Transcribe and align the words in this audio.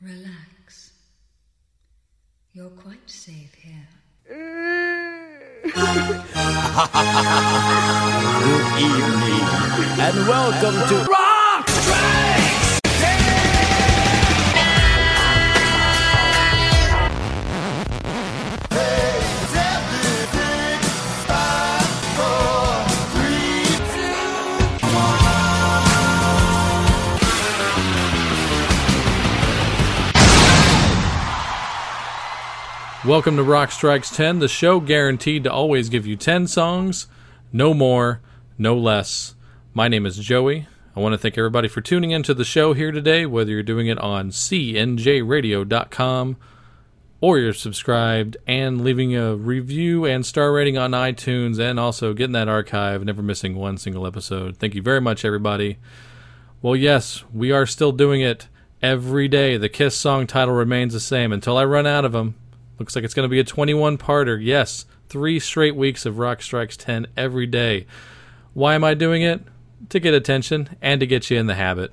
Relax. 0.00 0.92
You're 2.52 2.70
quite 2.70 3.10
safe 3.10 3.52
here. 3.54 3.88
Good 4.28 4.36
evening, 8.78 9.46
and 9.98 10.28
welcome 10.28 10.88
to 10.88 11.27
Welcome 33.08 33.36
to 33.36 33.42
Rock 33.42 33.72
Strikes 33.72 34.14
10, 34.14 34.40
the 34.40 34.48
show 34.48 34.80
guaranteed 34.80 35.44
to 35.44 35.50
always 35.50 35.88
give 35.88 36.06
you 36.06 36.14
10 36.14 36.46
songs, 36.46 37.06
no 37.54 37.72
more, 37.72 38.20
no 38.58 38.76
less. 38.76 39.34
My 39.72 39.88
name 39.88 40.04
is 40.04 40.18
Joey. 40.18 40.68
I 40.94 41.00
want 41.00 41.14
to 41.14 41.18
thank 41.18 41.38
everybody 41.38 41.68
for 41.68 41.80
tuning 41.80 42.10
into 42.10 42.34
the 42.34 42.44
show 42.44 42.74
here 42.74 42.92
today, 42.92 43.24
whether 43.24 43.50
you're 43.50 43.62
doing 43.62 43.86
it 43.86 43.98
on 43.98 44.28
cnjradio.com 44.28 46.36
or 47.22 47.38
you're 47.38 47.54
subscribed 47.54 48.36
and 48.46 48.84
leaving 48.84 49.16
a 49.16 49.36
review 49.36 50.04
and 50.04 50.26
star 50.26 50.52
rating 50.52 50.76
on 50.76 50.90
iTunes 50.90 51.58
and 51.58 51.80
also 51.80 52.12
getting 52.12 52.34
that 52.34 52.46
archive, 52.46 53.02
never 53.02 53.22
missing 53.22 53.56
one 53.56 53.78
single 53.78 54.06
episode. 54.06 54.58
Thank 54.58 54.74
you 54.74 54.82
very 54.82 55.00
much, 55.00 55.24
everybody. 55.24 55.78
Well, 56.60 56.76
yes, 56.76 57.24
we 57.32 57.52
are 57.52 57.64
still 57.64 57.92
doing 57.92 58.20
it 58.20 58.48
every 58.82 59.28
day. 59.28 59.56
The 59.56 59.70
Kiss 59.70 59.96
song 59.96 60.26
title 60.26 60.52
remains 60.52 60.92
the 60.92 61.00
same 61.00 61.32
until 61.32 61.56
I 61.56 61.64
run 61.64 61.86
out 61.86 62.04
of 62.04 62.12
them. 62.12 62.34
Looks 62.78 62.94
like 62.94 63.04
it's 63.04 63.14
going 63.14 63.24
to 63.24 63.30
be 63.30 63.40
a 63.40 63.44
21 63.44 63.98
parter. 63.98 64.38
Yes, 64.40 64.86
three 65.08 65.40
straight 65.40 65.76
weeks 65.76 66.06
of 66.06 66.18
Rock 66.18 66.42
Strikes 66.42 66.76
10 66.76 67.08
every 67.16 67.46
day. 67.46 67.86
Why 68.54 68.74
am 68.74 68.84
I 68.84 68.94
doing 68.94 69.22
it? 69.22 69.42
To 69.90 70.00
get 70.00 70.14
attention 70.14 70.76
and 70.80 71.00
to 71.00 71.06
get 71.06 71.30
you 71.30 71.38
in 71.38 71.46
the 71.46 71.54
habit. 71.54 71.92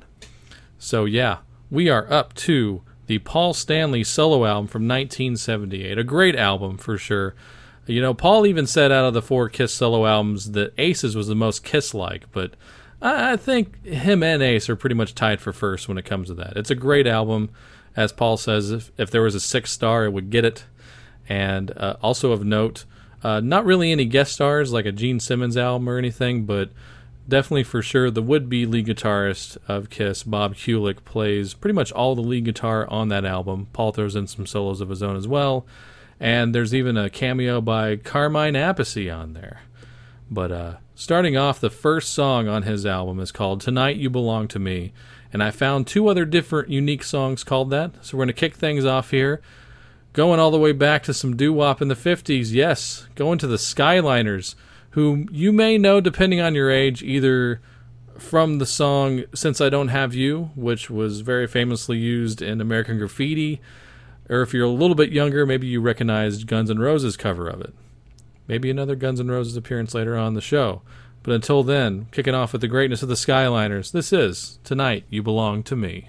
So, 0.77 1.05
yeah, 1.05 1.39
we 1.69 1.89
are 1.89 2.11
up 2.11 2.33
to 2.35 2.81
the 3.07 3.19
Paul 3.19 3.53
Stanley 3.53 4.03
solo 4.03 4.45
album 4.45 4.67
from 4.67 4.83
1978. 4.87 5.97
A 5.97 6.03
great 6.03 6.35
album 6.35 6.77
for 6.77 6.97
sure. 6.97 7.35
You 7.85 8.01
know, 8.01 8.13
Paul 8.13 8.47
even 8.47 8.65
said 8.65 8.91
out 8.91 9.05
of 9.05 9.13
the 9.13 9.21
four 9.21 9.47
Kiss 9.49 9.73
solo 9.73 10.05
albums 10.05 10.51
that 10.51 10.73
Ace's 10.77 11.15
was 11.15 11.27
the 11.27 11.35
most 11.35 11.63
Kiss 11.63 11.93
like, 11.93 12.31
but 12.31 12.55
I 13.01 13.33
I 13.33 13.37
think 13.37 13.85
him 13.85 14.23
and 14.23 14.41
Ace 14.41 14.69
are 14.69 14.75
pretty 14.75 14.95
much 14.95 15.13
tied 15.13 15.39
for 15.39 15.53
first 15.53 15.87
when 15.87 15.97
it 15.97 16.05
comes 16.05 16.29
to 16.29 16.33
that. 16.35 16.57
It's 16.57 16.71
a 16.71 16.75
great 16.75 17.05
album. 17.05 17.49
As 17.95 18.11
Paul 18.11 18.37
says, 18.37 18.71
if, 18.71 18.91
if 18.97 19.09
there 19.11 19.21
was 19.21 19.35
a 19.35 19.39
six 19.39 19.71
star, 19.71 20.05
it 20.05 20.11
would 20.11 20.29
get 20.29 20.45
it. 20.45 20.65
And 21.27 21.71
uh, 21.77 21.95
also 22.01 22.31
of 22.31 22.43
note, 22.43 22.85
uh, 23.23 23.39
not 23.39 23.65
really 23.65 23.91
any 23.91 24.05
guest 24.05 24.33
stars 24.33 24.71
like 24.71 24.85
a 24.85 24.91
Gene 24.91 25.19
Simmons 25.19 25.57
album 25.57 25.89
or 25.89 25.97
anything, 25.97 26.45
but 26.45 26.69
definitely 27.27 27.63
for 27.63 27.81
sure 27.81 28.11
the 28.11 28.21
would-be 28.21 28.65
lead 28.65 28.85
guitarist 28.85 29.57
of 29.67 29.89
Kiss, 29.89 30.23
Bob 30.23 30.55
Kulick, 30.55 31.03
plays 31.05 31.53
pretty 31.53 31.73
much 31.73 31.91
all 31.91 32.15
the 32.15 32.21
lead 32.21 32.45
guitar 32.45 32.87
on 32.89 33.07
that 33.09 33.25
album. 33.25 33.67
Paul 33.73 33.91
throws 33.91 34.15
in 34.15 34.27
some 34.27 34.45
solos 34.45 34.81
of 34.81 34.89
his 34.89 35.01
own 35.01 35.15
as 35.15 35.27
well, 35.27 35.65
and 36.19 36.53
there's 36.53 36.73
even 36.75 36.97
a 36.97 37.09
cameo 37.09 37.61
by 37.61 37.95
Carmine 37.95 38.53
Appice 38.53 39.11
on 39.11 39.33
there. 39.33 39.61
But 40.29 40.51
uh, 40.51 40.73
starting 40.93 41.37
off, 41.37 41.59
the 41.59 41.69
first 41.69 42.13
song 42.13 42.47
on 42.47 42.63
his 42.63 42.85
album 42.85 43.19
is 43.19 43.31
called 43.31 43.61
"Tonight 43.61 43.97
You 43.97 44.09
Belong 44.09 44.47
to 44.49 44.59
Me," 44.59 44.93
and 45.35 45.43
I 45.43 45.51
found 45.51 45.85
two 45.85 46.07
other 46.07 46.23
different, 46.23 46.69
unique 46.69 47.03
songs 47.03 47.43
called 47.43 47.69
that. 47.71 47.91
So 48.05 48.15
we're 48.15 48.23
going 48.23 48.33
to 48.33 48.39
kick 48.39 48.55
things 48.55 48.85
off 48.85 49.11
here 49.11 49.41
going 50.13 50.39
all 50.39 50.49
the 50.49 50.57
way 50.57 50.71
back 50.71 51.03
to 51.03 51.13
some 51.13 51.35
doo 51.35 51.51
wop 51.51 51.81
in 51.81 51.89
the 51.89 51.93
50s. 51.93 52.53
Yes, 52.53 53.05
going 53.15 53.37
to 53.39 53.47
the 53.47 53.57
Skyliners, 53.57 54.55
whom 54.91 55.27
you 55.33 55.51
may 55.51 55.77
know, 55.77 55.99
depending 55.99 56.39
on 56.39 56.55
your 56.55 56.71
age, 56.71 57.03
either 57.03 57.59
from 58.17 58.59
the 58.59 58.65
song 58.65 59.25
Since 59.33 59.59
I 59.59 59.67
Don't 59.67 59.89
Have 59.89 60.15
You, 60.15 60.51
which 60.55 60.89
was 60.89 61.19
very 61.19 61.47
famously 61.47 61.97
used 61.97 62.41
in 62.41 62.61
American 62.61 62.97
Graffiti, 62.97 63.59
or 64.29 64.41
if 64.41 64.53
you're 64.53 64.63
a 64.63 64.69
little 64.69 64.95
bit 64.95 65.11
younger, 65.11 65.45
maybe 65.45 65.67
you 65.67 65.81
recognized 65.81 66.47
Guns 66.47 66.71
N' 66.71 66.79
Roses' 66.79 67.17
cover 67.17 67.49
of 67.49 67.59
it. 67.59 67.73
Maybe 68.47 68.71
another 68.71 68.95
Guns 68.95 69.19
N' 69.19 69.27
Roses 69.27 69.57
appearance 69.57 69.93
later 69.93 70.15
on 70.15 70.33
the 70.33 70.39
show. 70.39 70.81
But 71.25 71.33
until 71.33 71.63
then, 71.63 72.05
kicking 72.11 72.35
off 72.35 72.51
with 72.51 72.61
the 72.61 72.67
greatness 72.67 73.01
of 73.01 73.09
the 73.09 73.15
Skyliners, 73.15 73.91
this 73.91 74.13
is 74.13 74.59
Tonight 74.63 75.05
You 75.09 75.23
Belong 75.23 75.63
to 75.63 75.75
Me. 75.75 76.07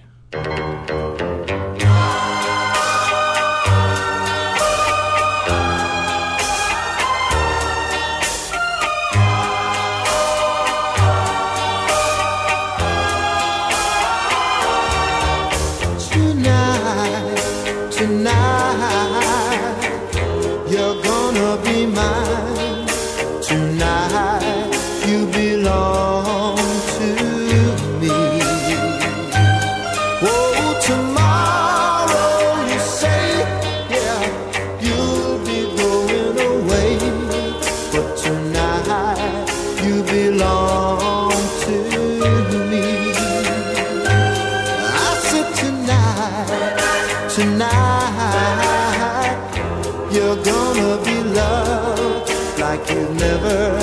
You've 52.97 53.15
never 53.17 53.79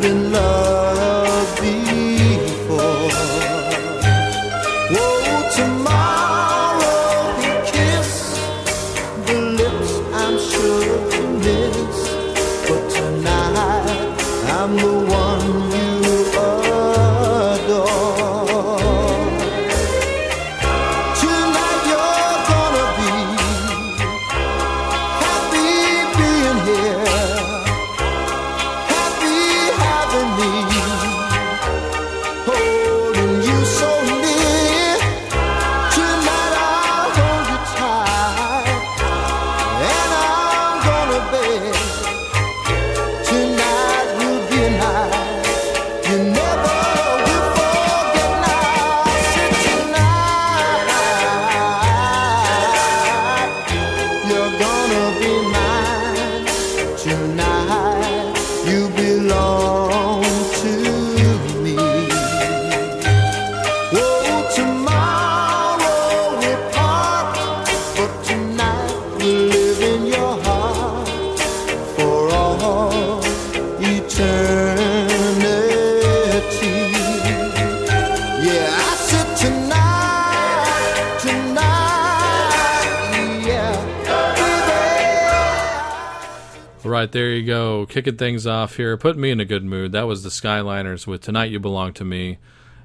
been 0.00 0.32
loved 0.32 0.77
Right 86.98 87.12
there 87.12 87.30
you 87.30 87.46
go, 87.46 87.86
kicking 87.86 88.16
things 88.16 88.44
off 88.44 88.74
here, 88.74 88.96
putting 88.96 89.20
me 89.20 89.30
in 89.30 89.38
a 89.38 89.44
good 89.44 89.62
mood. 89.62 89.92
That 89.92 90.08
was 90.08 90.24
the 90.24 90.30
Skyliners 90.30 91.06
with 91.06 91.20
"Tonight 91.20 91.52
You 91.52 91.60
Belong 91.60 91.92
to 91.92 92.04
Me," 92.04 92.38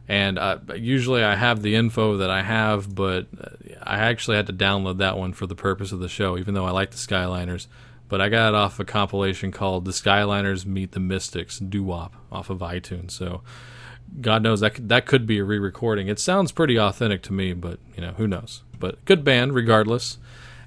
And 0.08 0.38
uh, 0.38 0.60
usually 0.76 1.24
I 1.24 1.34
have 1.34 1.64
the 1.64 1.74
info 1.74 2.18
that 2.18 2.30
I 2.30 2.44
have, 2.44 2.94
but 2.94 3.26
uh, 3.42 3.50
I 3.82 3.98
actually 3.98 4.38
had 4.38 4.46
to 4.46 4.54
download 4.54 5.00
that 5.00 5.18
one 5.18 5.34
for 5.34 5.48
the 5.48 5.56
purpose 5.56 5.92
of 5.92 6.00
the 6.00 6.08
show, 6.08 6.38
even 6.38 6.54
though 6.54 6.66
I 6.66 6.70
like 6.70 6.92
the 6.92 6.98
Skyliners. 6.98 7.66
But 8.08 8.22
I 8.22 8.30
got 8.30 8.50
it 8.50 8.56
off 8.56 8.80
a 8.80 8.86
compilation 8.86 9.52
called 9.52 9.86
"The 9.86 9.92
Skyliners 9.92 10.64
Meet 10.64 10.92
the 10.92 11.00
Mystics" 11.00 11.58
doo 11.58 11.82
wop 11.82 12.14
off 12.32 12.52
of 12.52 12.60
iTunes. 12.60 13.12
So 13.14 13.42
God 14.22 14.44
knows 14.44 14.60
that 14.60 14.90
that 14.90 15.08
could 15.08 15.26
be 15.26 15.40
a 15.40 15.44
re-recording. 15.44 16.08
It 16.08 16.20
sounds 16.20 16.52
pretty 16.52 16.78
authentic 16.78 17.24
to 17.24 17.34
me, 17.34 17.54
but 17.54 17.80
you 17.96 18.02
know 18.02 18.12
who 18.12 18.28
knows. 18.28 18.62
But 18.80 19.04
good 19.06 19.24
band 19.24 19.56
regardless. 19.56 20.20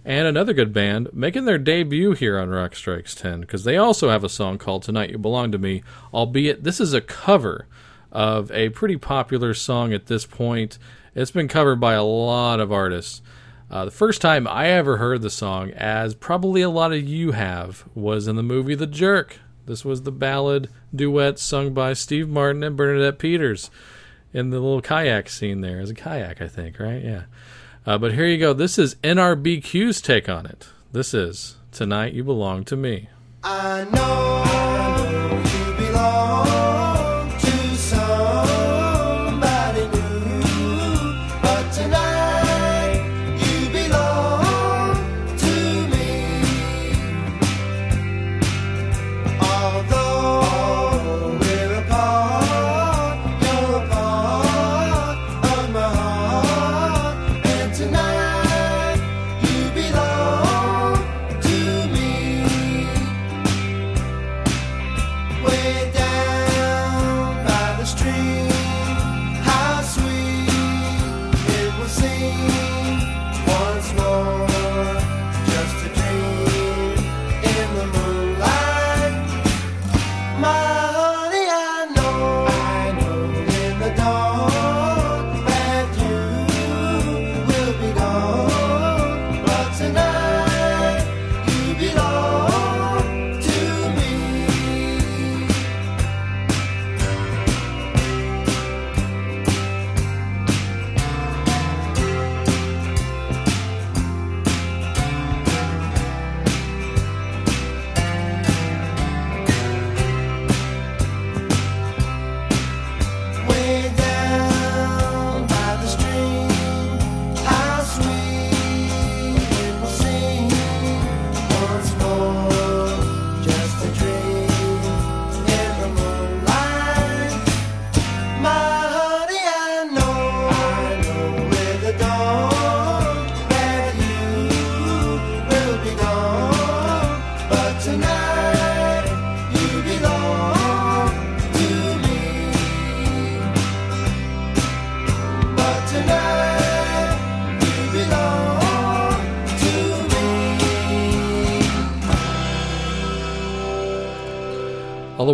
And 0.07 0.29
another 0.29 0.53
good 0.53 0.73
band 0.73 1.09
making 1.13 1.47
their 1.47 1.59
debut 1.59 2.13
here 2.13 2.39
on 2.39 2.49
Rock 2.49 2.77
Strikes 2.77 3.13
10 3.17 3.41
because 3.41 3.65
they 3.65 3.77
also 3.77 4.09
have 4.09 4.23
a 4.23 4.29
song 4.29 4.57
called 4.57 4.85
Tonight 4.85 5.11
You 5.11 5.19
Belong 5.19 5.51
to 5.51 5.59
Me, 5.59 5.83
albeit 6.15 6.63
this 6.63 6.81
is 6.81 6.95
a 6.95 7.01
cover 7.01 7.67
of 8.13 8.53
a 8.53 8.69
pretty 8.69 8.97
popular 8.97 9.53
song 9.53 9.93
at 9.93 10.07
this 10.07 10.25
point. 10.25 10.79
It's 11.17 11.33
been 11.33 11.49
covered 11.49 11.81
by 11.81 11.95
a 11.95 12.05
lot 12.05 12.61
of 12.61 12.71
artists. 12.71 13.21
Uh, 13.69 13.85
the 13.85 13.91
first 13.91 14.21
time 14.23 14.47
I 14.47 14.69
ever 14.69 14.99
heard 14.99 15.23
the 15.23 15.29
song, 15.29 15.73
as 15.73 16.15
probably 16.15 16.63
a 16.63 16.71
lot 16.71 16.93
of 16.93 17.03
you 17.03 17.33
have, 17.33 17.85
was 17.97 18.29
in 18.29 18.37
the 18.37 18.45
movie 18.45 18.77
The 18.77 18.87
Jerk. 18.87 19.41
This 19.67 19.85
was 19.85 20.03
the 20.03 20.13
ballad 20.13 20.71
duet 20.95 21.41
sung 21.41 21.75
by 21.75 21.95
Steve 21.95 22.29
Martin 22.29 22.63
and 22.63 22.77
Bernadette 22.77 23.19
Peters 23.19 23.73
in 24.33 24.51
the 24.51 24.61
little 24.61 24.81
kayak 24.81 25.29
scene 25.29 25.63
there. 25.63 25.81
As 25.81 25.91
a 25.91 25.95
kayak, 25.95 26.41
I 26.41 26.47
think, 26.47 26.79
right? 26.79 27.03
Yeah. 27.03 27.23
Uh, 27.87 27.97
but 27.97 28.15
here 28.15 28.27
you 28.27 28.37
go. 28.37 28.53
This 28.53 28.79
is 28.79 28.97
NRBQ's 28.97 30.01
take 30.01 30.29
on 30.29 30.45
it. 30.45 30.69
This 30.91 31.15
is 31.15 31.57
Tonight 31.71 32.15
You 32.15 32.25
Belong 32.25 32.65
to 32.65 32.77
Me. 32.77 33.09
I 33.45 33.85
know 33.85 34.43
you 35.45 35.87
belong 35.87 36.56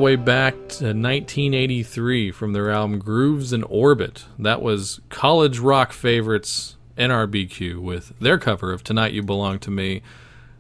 way 0.03 0.17
back 0.17 0.55
to 0.55 0.87
1983 0.87 2.33
from 2.33 2.53
their 2.53 2.73
album 2.73 2.99
Grooves 2.99 3.53
in 3.53 3.63
Orbit. 3.63 4.25
That 4.37 4.61
was 4.61 5.01
college 5.11 5.61
rock 5.61 5.93
favorites 5.93 6.75
NRBQ 6.99 7.79
with 7.79 8.13
their 8.19 8.37
cover 8.37 8.73
of 8.73 8.83
Tonight 8.83 9.13
You 9.13 9.23
Belong 9.23 9.61
to 9.61 9.71
Me. 9.71 10.03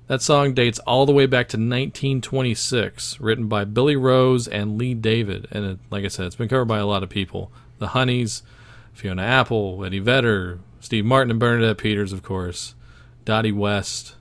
That 0.07 0.23
song 0.23 0.55
dates 0.55 0.79
all 0.87 1.07
the 1.07 1.13
way 1.13 1.27
back 1.27 1.49
to 1.49 1.57
1926, 1.57 3.19
written 3.19 3.49
by 3.49 3.65
Billy 3.65 3.97
Rose 3.97 4.47
and 4.47 4.79
Lee 4.79 4.95
David. 4.95 5.49
And 5.51 5.65
it, 5.65 5.79
like 5.91 6.05
I 6.05 6.09
said, 6.09 6.27
it's 6.27 6.37
been 6.37 6.49
covered 6.49 6.67
by 6.67 6.79
a 6.79 6.87
lot 6.87 7.03
of 7.03 7.09
people. 7.09 7.51
The 7.81 7.89
Honeys, 7.89 8.45
Fiona 8.93 9.23
Apple, 9.23 9.85
Eddie 9.85 9.99
Vedder, 9.99 10.61
Steve 10.79 11.05
Martin 11.05 11.33
and 11.33 11.41
Bernadette 11.41 11.79
Peters, 11.79 12.13
of 12.13 12.23
course, 12.23 12.77
Dottie 13.25 13.51
West. 13.51 14.15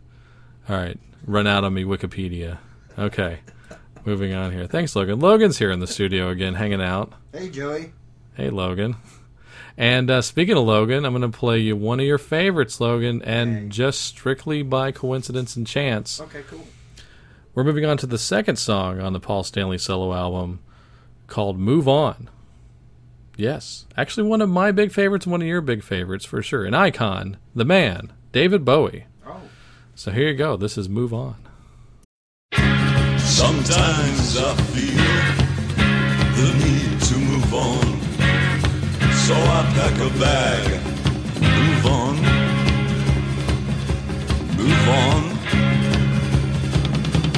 All 0.67 0.77
right, 0.77 0.99
run 1.27 1.45
out 1.45 1.63
on 1.63 1.75
me, 1.75 1.83
Wikipedia. 1.83 2.57
Okay, 2.97 3.41
moving 4.05 4.33
on 4.33 4.51
here. 4.51 4.67
Thanks, 4.67 4.95
Logan. 4.95 5.19
Logan's 5.19 5.57
here 5.59 5.71
in 5.71 5.79
the 5.79 5.87
studio 5.87 6.29
again, 6.29 6.55
hanging 6.55 6.81
out. 6.81 7.13
Hey, 7.33 7.49
Joey. 7.49 7.93
Hey, 8.33 8.49
Logan. 8.49 8.95
And 9.77 10.11
uh, 10.11 10.21
speaking 10.21 10.57
of 10.57 10.65
Logan, 10.65 11.05
I'm 11.05 11.13
going 11.15 11.29
to 11.29 11.37
play 11.37 11.59
you 11.59 11.75
one 11.75 11.99
of 11.99 12.05
your 12.05 12.17
favorites, 12.17 12.79
Logan, 12.81 13.21
and 13.23 13.55
Hey. 13.57 13.67
just 13.69 14.01
strictly 14.01 14.63
by 14.63 14.91
coincidence 14.91 15.55
and 15.55 15.65
chance, 15.65 16.19
Okay, 16.21 16.41
cool. 16.49 16.67
we're 17.55 17.63
moving 17.63 17.85
on 17.85 17.97
to 17.97 18.05
the 18.07 18.17
second 18.17 18.57
song 18.57 18.99
on 18.99 19.13
the 19.13 19.19
Paul 19.19 19.43
Stanley 19.43 19.77
solo 19.77 20.13
album 20.13 20.59
called 21.27 21.57
Move 21.57 21.87
On. 21.87 22.29
Yes, 23.37 23.85
actually, 23.97 24.27
one 24.27 24.41
of 24.41 24.49
my 24.49 24.71
big 24.71 24.91
favorites, 24.91 25.25
one 25.25 25.41
of 25.41 25.47
your 25.47 25.61
big 25.61 25.83
favorites 25.83 26.25
for 26.25 26.43
sure. 26.43 26.65
An 26.65 26.73
icon, 26.73 27.37
the 27.55 27.65
man, 27.65 28.11
David 28.33 28.65
Bowie. 28.65 29.05
Oh, 29.25 29.41
So 29.95 30.11
here 30.11 30.27
you 30.27 30.35
go. 30.35 30.57
This 30.57 30.77
is 30.77 30.89
Move 30.89 31.13
On. 31.13 31.35
Sometimes 33.25 34.37
I 34.37 34.55
feel 34.73 35.41
the 36.37 36.47
need 36.63 37.01
to 37.01 37.15
move 37.17 37.53
on. 37.53 38.01
So 39.25 39.33
I 39.35 39.63
pack 39.75 39.95
a 39.99 40.09
bag, 40.19 40.65
move 41.41 41.85
on, 41.85 42.15
move 44.57 44.87
on. 44.89 45.21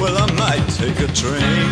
Well, 0.00 0.16
I 0.18 0.26
might 0.32 0.66
take 0.70 0.98
a 1.00 1.10
train 1.12 1.68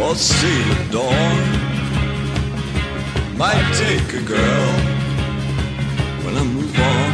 or 0.00 0.14
see 0.14 0.62
the 0.70 0.92
dawn. 0.92 1.68
Might 3.36 3.72
take 3.74 4.14
a 4.14 4.22
girl 4.22 4.72
when 6.24 6.36
I 6.36 6.44
move 6.44 6.78
on, 6.80 7.12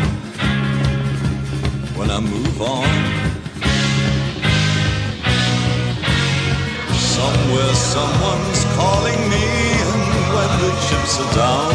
when 1.99 2.11
I 2.11 2.21
move 2.21 2.62
on. 2.62 3.24
Somewhere 7.25 7.75
someone's 7.75 8.64
calling 8.76 9.21
me, 9.33 9.47
and 9.88 10.02
when 10.35 10.50
the 10.61 10.71
chips 10.85 11.14
are 11.25 11.33
down, 11.33 11.73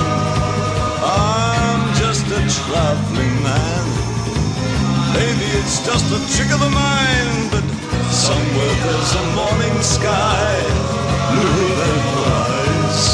I'm 1.01 1.81
just 1.95 2.23
a 2.27 2.41
traveling 2.57 3.35
man. 3.41 3.85
Maybe 5.17 5.47
it's 5.57 5.77
just 5.83 6.05
a 6.17 6.19
trick 6.35 6.51
of 6.53 6.59
the 6.59 6.69
mind, 6.69 7.49
but 7.49 7.65
somewhere 8.13 8.75
there's 8.85 9.13
a 9.21 9.25
morning 9.39 9.77
sky, 9.81 10.53
blue 11.33 11.65
and 11.89 12.01
wise. 12.19 13.05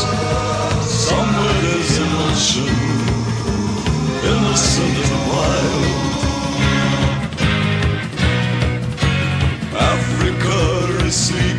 Somewhere 1.08 1.56
there's 1.63 1.94
emotion, 2.06 2.75
innocent 4.27 4.98
and 5.08 5.20
wild. 5.32 5.86
Africa 9.94 10.60
is 11.08 11.15
sleepy 11.15 11.54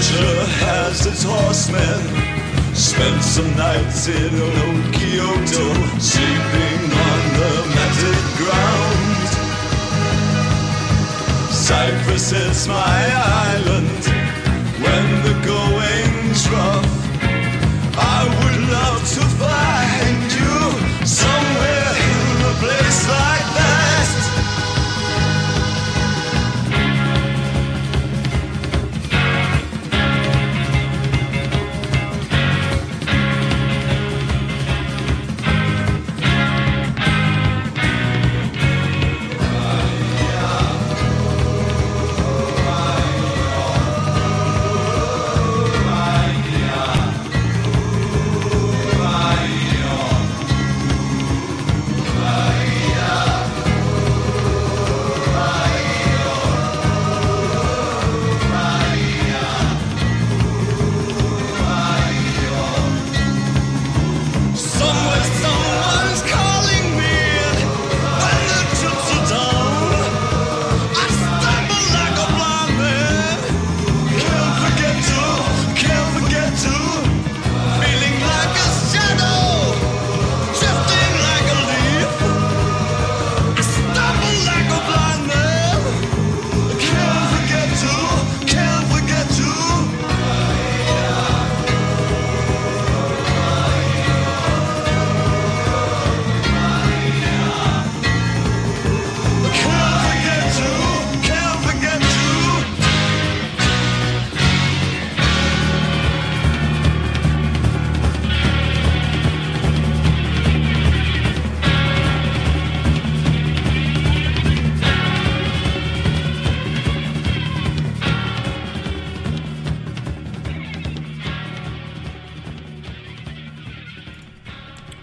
Russia 0.00 0.46
has 0.64 1.04
its 1.04 1.22
horsemen. 1.24 2.00
Spent 2.74 3.22
some 3.22 3.54
nights 3.54 4.08
in 4.08 4.32
old 4.32 4.94
Kyoto, 4.94 5.66
sleeping 6.00 6.82
on 7.08 7.20
the 7.36 7.52
matted 7.76 8.24
ground. 8.40 9.28
Cyprus 11.52 12.32
is 12.32 12.66
my 12.66 13.00
island 13.52 14.02
when 14.84 15.06
the 15.26 15.36
going's 15.44 16.48
rough. 16.48 16.90
I 17.92 18.20
would 18.36 18.58
love 18.72 19.02
to 19.16 19.22
find 19.36 20.32
you 20.32 20.60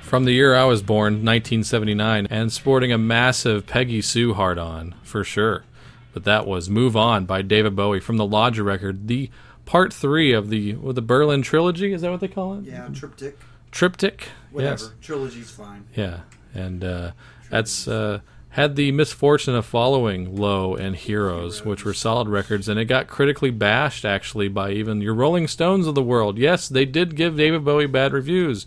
From 0.08 0.24
the 0.24 0.32
year 0.32 0.56
I 0.56 0.64
was 0.64 0.82
born, 0.82 1.16
1979, 1.16 2.28
and 2.30 2.50
sporting 2.50 2.94
a 2.94 2.98
massive 2.98 3.68
Peggy 3.68 4.02
Sue 4.02 4.34
hard 4.36 4.58
on, 4.58 4.96
for 5.04 5.26
sure. 5.26 5.66
But 6.14 6.24
that 6.24 6.48
was 6.48 6.70
Move 6.70 6.96
On 6.96 7.26
by 7.26 7.42
David 7.42 7.76
Bowie 7.76 8.00
from 8.00 8.16
the 8.16 8.26
Lodger 8.26 8.64
record, 8.64 9.10
the 9.10 9.30
part 9.66 9.92
three 9.92 10.32
of 10.32 10.50
the 10.50 10.76
well, 10.76 10.94
the 10.94 11.02
Berlin 11.02 11.42
trilogy. 11.42 11.92
Is 11.92 12.04
that 12.04 12.10
what 12.12 12.22
they 12.22 12.30
call 12.30 12.54
it? 12.54 12.64
Yeah, 12.64 12.88
triptych, 12.88 13.38
Triptych? 13.72 14.30
whatever. 14.52 14.82
Yes. 14.86 14.92
Trilogy's 15.02 15.52
fine. 15.52 15.86
Yeah. 15.94 16.22
And 16.54 16.86
uh, 16.86 17.12
that's 17.50 17.86
uh, 17.90 18.22
had 18.58 18.76
the 18.76 18.92
misfortune 18.92 19.54
of 19.54 19.68
following 19.68 20.36
Low 20.36 20.76
and 20.76 20.96
Heroes, 20.96 21.64
which 21.64 21.86
were 21.86 21.94
solid 21.94 22.28
records, 22.28 22.68
and 22.68 22.80
it 22.80 22.86
got 22.86 23.08
critically 23.08 23.52
bashed 23.52 24.04
actually 24.04 24.48
by 24.48 24.72
even 24.72 25.00
your 25.00 25.14
Rolling 25.14 25.48
Stones 25.48 25.86
of 25.86 25.94
the 25.94 26.02
world. 26.02 26.40
Yes, 26.40 26.68
they 26.68 26.84
did 26.84 27.16
give 27.16 27.38
David 27.38 27.64
Bowie 27.64 27.86
bad 27.86 28.14
reviews 28.14 28.66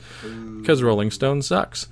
because 0.61 0.81
Rolling 0.81 1.11
Stone 1.11 1.43
sucks. 1.43 1.89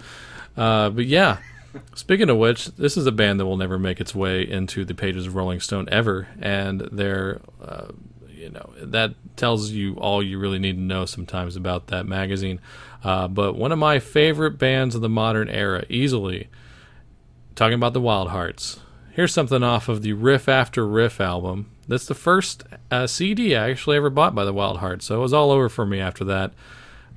Uh, 0.56 0.90
but 0.90 1.06
yeah, 1.06 1.38
speaking 1.96 2.30
of 2.30 2.36
which, 2.36 2.66
this 2.76 2.96
is 2.96 3.04
a 3.06 3.10
band 3.10 3.40
that 3.40 3.46
will 3.46 3.56
never 3.56 3.80
make 3.80 4.00
its 4.00 4.14
way 4.14 4.48
into 4.48 4.84
the 4.84 4.94
pages 4.94 5.26
of 5.26 5.34
Rolling 5.34 5.58
Stone 5.58 5.88
ever, 5.90 6.28
and 6.40 6.88
they're. 6.92 7.40
Uh, 7.60 7.88
you 8.32 8.50
know 8.50 8.70
that 8.80 9.14
tells 9.34 9.72
you 9.72 9.94
all 9.96 10.22
you 10.22 10.38
really 10.38 10.60
need 10.60 10.76
to 10.76 10.80
know 10.80 11.04
sometimes 11.04 11.56
about 11.56 11.88
that 11.88 12.06
magazine. 12.06 12.60
Uh, 13.02 13.26
but 13.26 13.56
one 13.56 13.72
of 13.72 13.78
my 13.80 13.98
favorite 13.98 14.52
bands 14.52 14.94
of 14.94 15.00
the 15.00 15.08
modern 15.08 15.48
era, 15.48 15.84
easily, 15.88 16.48
talking 17.58 17.74
about 17.74 17.92
the 17.92 18.00
Wild 18.00 18.28
Hearts. 18.28 18.78
Here's 19.10 19.34
something 19.34 19.64
off 19.64 19.88
of 19.88 20.02
the 20.02 20.12
Riff 20.12 20.48
After 20.48 20.86
Riff 20.86 21.20
album. 21.20 21.68
That's 21.88 22.06
the 22.06 22.14
first 22.14 22.62
uh, 22.88 23.08
CD 23.08 23.56
I 23.56 23.70
actually 23.70 23.96
ever 23.96 24.10
bought 24.10 24.32
by 24.32 24.44
the 24.44 24.52
Wild 24.52 24.76
Hearts, 24.76 25.06
so 25.06 25.16
it 25.16 25.22
was 25.22 25.32
all 25.32 25.50
over 25.50 25.68
for 25.68 25.84
me 25.84 25.98
after 25.98 26.24
that. 26.26 26.52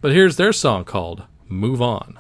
But 0.02 0.14
here's 0.14 0.38
their 0.38 0.52
song 0.52 0.84
called 0.84 1.26
"Move 1.48 1.80
On." 1.80 2.18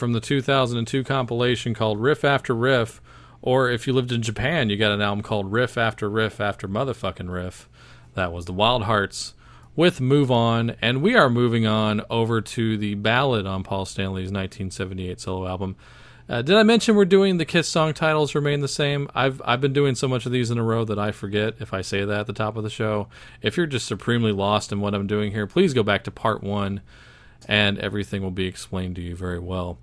From 0.00 0.12
the 0.12 0.20
2002 0.20 1.04
compilation 1.04 1.74
called 1.74 2.00
Riff 2.00 2.24
After 2.24 2.54
Riff. 2.54 3.00
Or 3.42 3.70
if 3.70 3.86
you 3.86 3.92
lived 3.92 4.10
in 4.10 4.22
Japan, 4.22 4.70
you 4.70 4.76
got 4.76 4.92
an 4.92 5.00
album 5.00 5.22
called 5.22 5.52
Riff 5.52 5.78
After 5.78 6.10
Riff 6.10 6.40
After 6.40 6.66
Motherfucking 6.66 7.30
Riff. 7.30 7.68
That 8.14 8.32
was 8.32 8.46
the 8.46 8.52
Wild 8.52 8.84
Hearts 8.84 9.34
with 9.76 10.00
Move 10.00 10.30
On. 10.30 10.70
And 10.82 11.02
we 11.02 11.14
are 11.14 11.30
moving 11.30 11.66
on 11.66 12.02
over 12.10 12.40
to 12.40 12.76
the 12.76 12.94
ballad 12.94 13.46
on 13.46 13.62
Paul 13.62 13.84
Stanley's 13.84 14.32
1978 14.32 15.20
solo 15.20 15.46
album. 15.46 15.76
Uh, 16.30 16.42
did 16.42 16.56
I 16.56 16.62
mention 16.62 16.94
we're 16.94 17.04
doing 17.04 17.38
the 17.38 17.44
Kiss 17.44 17.68
song 17.68 17.92
titles 17.92 18.34
remain 18.34 18.60
the 18.60 18.68
same? 18.68 19.10
I've 19.14 19.42
I've 19.44 19.60
been 19.60 19.72
doing 19.72 19.96
so 19.96 20.06
much 20.06 20.26
of 20.26 20.32
these 20.32 20.50
in 20.50 20.58
a 20.58 20.62
row 20.62 20.84
that 20.84 20.98
I 20.98 21.10
forget 21.10 21.56
if 21.58 21.74
I 21.74 21.80
say 21.80 22.04
that 22.04 22.20
at 22.20 22.26
the 22.26 22.32
top 22.32 22.56
of 22.56 22.62
the 22.62 22.70
show. 22.70 23.08
If 23.42 23.56
you're 23.56 23.66
just 23.66 23.86
supremely 23.86 24.30
lost 24.30 24.70
in 24.70 24.80
what 24.80 24.94
I'm 24.94 25.08
doing 25.08 25.32
here, 25.32 25.48
please 25.48 25.74
go 25.74 25.82
back 25.82 26.04
to 26.04 26.12
part 26.12 26.42
one, 26.42 26.82
and 27.48 27.78
everything 27.78 28.22
will 28.22 28.30
be 28.30 28.46
explained 28.46 28.96
to 28.96 29.02
you 29.02 29.16
very 29.16 29.38
well. 29.38 29.78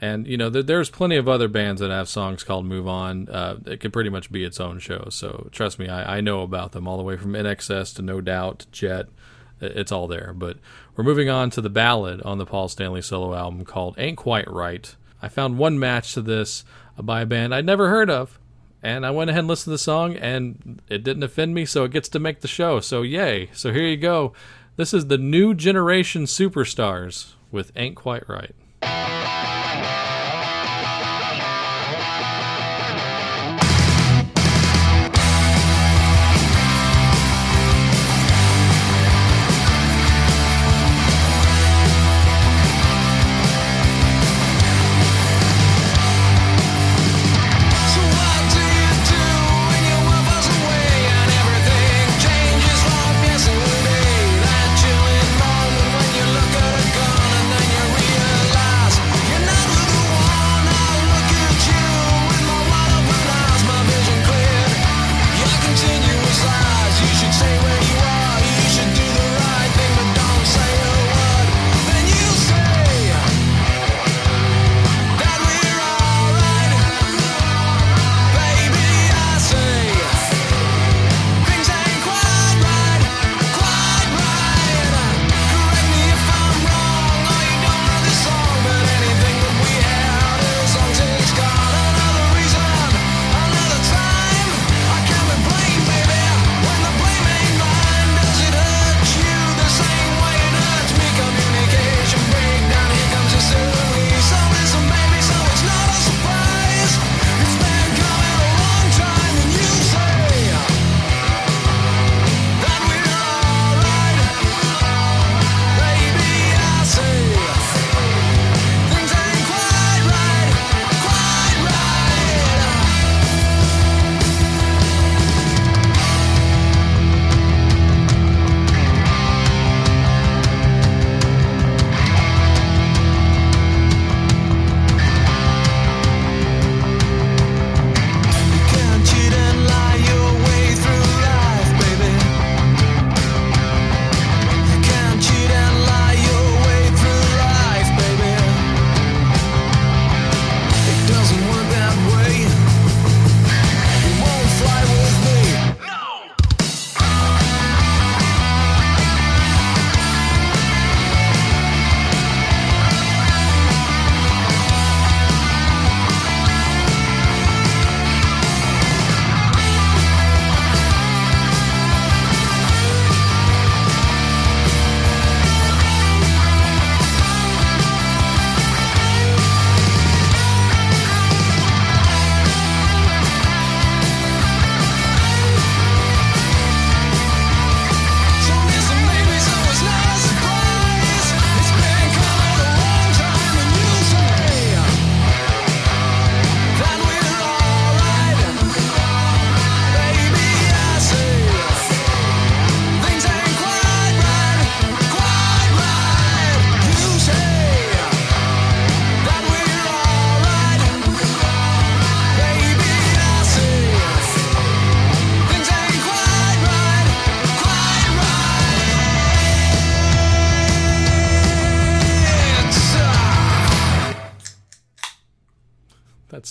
And 0.00 0.26
you 0.26 0.36
know, 0.36 0.50
there, 0.50 0.62
there's 0.62 0.90
plenty 0.90 1.16
of 1.16 1.28
other 1.28 1.48
bands 1.48 1.80
that 1.80 1.90
have 1.90 2.08
songs 2.08 2.44
called 2.44 2.66
"Move 2.66 2.88
On." 2.88 3.28
Uh, 3.28 3.58
it 3.66 3.80
could 3.80 3.92
pretty 3.92 4.10
much 4.10 4.32
be 4.32 4.44
its 4.44 4.60
own 4.60 4.78
show. 4.78 5.08
So 5.10 5.48
trust 5.52 5.78
me, 5.78 5.88
I, 5.88 6.18
I 6.18 6.20
know 6.20 6.42
about 6.42 6.72
them 6.72 6.88
all 6.88 6.96
the 6.96 7.02
way 7.02 7.16
from 7.16 7.32
INXS 7.32 7.94
to 7.96 8.02
No 8.02 8.20
Doubt, 8.20 8.66
Jet. 8.72 9.06
It's 9.60 9.92
all 9.92 10.08
there. 10.08 10.32
But 10.34 10.58
we're 10.96 11.04
moving 11.04 11.28
on 11.28 11.50
to 11.50 11.60
the 11.60 11.70
ballad 11.70 12.20
on 12.22 12.38
the 12.38 12.46
Paul 12.46 12.68
Stanley 12.68 13.02
solo 13.02 13.34
album 13.34 13.64
called 13.64 13.94
"Ain't 13.98 14.18
Quite 14.18 14.50
Right." 14.50 14.94
I 15.22 15.28
found 15.28 15.56
one 15.56 15.78
match 15.78 16.12
to 16.14 16.22
this 16.22 16.64
by 17.00 17.22
a 17.22 17.26
band 17.26 17.54
I'd 17.54 17.64
never 17.64 17.88
heard 17.88 18.10
of. 18.10 18.38
And 18.82 19.06
I 19.06 19.10
went 19.12 19.30
ahead 19.30 19.38
and 19.40 19.48
listened 19.48 19.64
to 19.64 19.70
the 19.70 19.78
song, 19.78 20.14
and 20.16 20.82
it 20.90 21.02
didn't 21.02 21.22
offend 21.22 21.54
me, 21.54 21.64
so 21.64 21.84
it 21.84 21.90
gets 21.90 22.10
to 22.10 22.18
make 22.18 22.42
the 22.42 22.48
show. 22.48 22.80
So, 22.80 23.00
yay. 23.00 23.48
So, 23.54 23.72
here 23.72 23.86
you 23.86 23.96
go. 23.96 24.34
This 24.76 24.92
is 24.92 25.06
the 25.06 25.18
new 25.18 25.54
generation 25.54 26.24
superstars 26.24 27.34
with 27.52 27.70
Ain't 27.76 27.94
Quite 27.94 28.28
Right. 28.28 28.56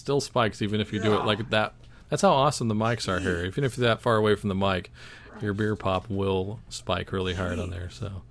Still 0.04 0.20
spikes 0.20 0.62
even 0.62 0.82
if 0.82 0.92
you 0.92 1.00
do 1.00 1.14
it 1.14 1.24
like 1.24 1.50
that. 1.52 1.74
That's 2.10 2.22
how 2.24 2.34
awesome 2.34 2.68
the 2.68 2.76
mics 2.76 3.08
are 3.08 3.22
here. 3.22 3.46
Even 3.46 3.64
if 3.64 3.78
you're 3.78 3.88
that 3.88 4.02
far 4.02 4.18
away 4.18 4.36
from 4.36 4.50
the 4.50 4.56
mic, 4.56 4.92
your 5.42 5.54
beer 5.54 5.78
pop 5.78 6.10
will 6.10 6.60
spike 6.68 7.14
really 7.14 7.36
hard 7.36 7.58
on 7.58 7.70
there. 7.70 7.90
So, 7.90 8.24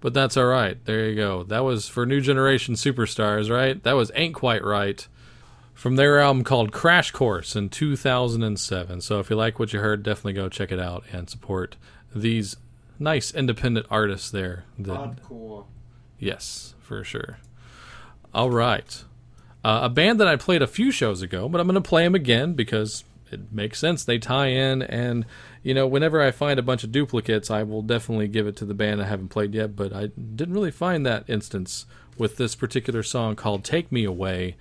but 0.00 0.14
that's 0.14 0.38
all 0.38 0.46
right. 0.46 0.82
There 0.86 1.06
you 1.06 1.14
go. 1.14 1.42
That 1.42 1.64
was 1.64 1.86
for 1.86 2.06
new 2.06 2.22
generation 2.22 2.76
superstars, 2.76 3.50
right? 3.50 3.82
That 3.82 3.92
was 3.92 4.10
ain't 4.14 4.34
quite 4.34 4.64
right 4.64 5.06
from 5.74 5.96
their 5.96 6.18
album 6.18 6.44
called 6.44 6.72
Crash 6.72 7.10
Course 7.10 7.54
in 7.54 7.68
2007. 7.68 9.02
So 9.02 9.20
if 9.20 9.28
you 9.28 9.36
like 9.36 9.58
what 9.58 9.74
you 9.74 9.80
heard, 9.80 10.02
definitely 10.02 10.32
go 10.32 10.48
check 10.48 10.72
it 10.72 10.80
out 10.80 11.04
and 11.12 11.28
support 11.28 11.76
these 12.14 12.56
nice 12.98 13.34
independent 13.34 13.84
artists 13.90 14.30
there. 14.30 14.64
That, 14.78 14.94
Yes, 16.18 16.74
for 16.80 17.04
sure. 17.04 17.38
All 18.32 18.50
right. 18.50 19.04
Uh, 19.68 19.80
a 19.82 19.88
band 19.90 20.18
that 20.18 20.26
I 20.26 20.36
played 20.36 20.62
a 20.62 20.66
few 20.66 20.90
shows 20.90 21.20
ago, 21.20 21.46
but 21.46 21.60
I'm 21.60 21.66
going 21.66 21.74
to 21.74 21.86
play 21.86 22.02
them 22.02 22.14
again 22.14 22.54
because 22.54 23.04
it 23.30 23.52
makes 23.52 23.78
sense. 23.78 24.02
They 24.02 24.18
tie 24.18 24.46
in, 24.46 24.80
and 24.80 25.26
you 25.62 25.74
know, 25.74 25.86
whenever 25.86 26.22
I 26.22 26.30
find 26.30 26.58
a 26.58 26.62
bunch 26.62 26.84
of 26.84 26.90
duplicates, 26.90 27.50
I 27.50 27.64
will 27.64 27.82
definitely 27.82 28.28
give 28.28 28.46
it 28.46 28.56
to 28.56 28.64
the 28.64 28.72
band 28.72 29.02
I 29.02 29.04
haven't 29.04 29.28
played 29.28 29.52
yet. 29.52 29.76
But 29.76 29.92
I 29.92 30.06
didn't 30.06 30.54
really 30.54 30.70
find 30.70 31.04
that 31.04 31.28
instance 31.28 31.84
with 32.16 32.38
this 32.38 32.54
particular 32.54 33.02
song 33.02 33.36
called 33.36 33.62
"Take 33.62 33.92
Me 33.92 34.04
Away." 34.04 34.56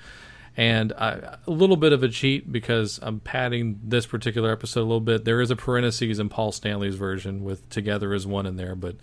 And 0.58 0.92
I, 0.94 1.38
a 1.46 1.52
little 1.52 1.78
bit 1.78 1.94
of 1.94 2.02
a 2.04 2.10
cheat 2.10 2.52
because 2.52 3.00
I'm 3.02 3.22
padding 3.22 3.80
this 3.84 4.08
particular 4.08 4.52
episode 4.52 4.82
a 4.82 4.90
little 4.90 5.00
bit. 5.00 5.24
There 5.24 5.40
is 5.40 5.52
a 5.52 5.56
parentheses 5.56 6.20
in 6.20 6.28
Paul 6.28 6.52
Stanley's 6.52 6.96
version 6.96 7.46
with 7.46 7.70
"Together 7.70 8.14
as 8.14 8.28
One" 8.28 8.46
in 8.46 8.58
there, 8.58 8.76
but 8.76 8.98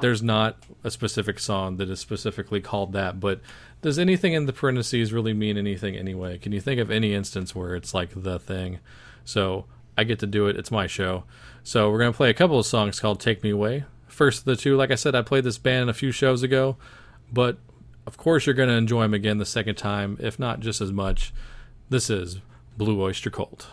there's 0.00 0.22
not 0.22 0.56
a 0.82 0.90
specific 0.90 1.38
song 1.38 1.76
that 1.76 1.88
is 1.90 2.00
specifically 2.00 2.60
called 2.60 2.92
that. 2.94 3.20
But 3.20 3.40
does 3.84 3.98
anything 3.98 4.32
in 4.32 4.46
the 4.46 4.52
parentheses 4.54 5.12
really 5.12 5.34
mean 5.34 5.58
anything 5.58 5.94
anyway? 5.94 6.38
Can 6.38 6.52
you 6.52 6.60
think 6.62 6.80
of 6.80 6.90
any 6.90 7.12
instance 7.12 7.54
where 7.54 7.76
it's 7.76 7.92
like 7.92 8.08
the 8.16 8.38
thing? 8.38 8.78
So 9.26 9.66
I 9.98 10.04
get 10.04 10.18
to 10.20 10.26
do 10.26 10.46
it. 10.46 10.56
It's 10.56 10.70
my 10.70 10.86
show. 10.86 11.24
So 11.64 11.90
we're 11.90 11.98
gonna 11.98 12.14
play 12.14 12.30
a 12.30 12.34
couple 12.34 12.58
of 12.58 12.64
songs 12.64 12.98
called 12.98 13.20
"Take 13.20 13.42
Me 13.42 13.50
Away." 13.50 13.84
First 14.08 14.38
of 14.38 14.44
the 14.46 14.56
two, 14.56 14.74
like 14.74 14.90
I 14.90 14.94
said, 14.94 15.14
I 15.14 15.20
played 15.20 15.44
this 15.44 15.58
band 15.58 15.90
a 15.90 15.92
few 15.92 16.12
shows 16.12 16.42
ago, 16.42 16.78
but 17.30 17.58
of 18.06 18.16
course 18.16 18.46
you're 18.46 18.54
gonna 18.54 18.72
enjoy 18.72 19.02
them 19.02 19.12
again 19.12 19.36
the 19.36 19.44
second 19.44 19.74
time, 19.74 20.16
if 20.18 20.38
not 20.38 20.60
just 20.60 20.80
as 20.80 20.90
much. 20.90 21.34
This 21.90 22.08
is 22.08 22.38
Blue 22.78 23.02
Oyster 23.02 23.28
Cult. 23.28 23.66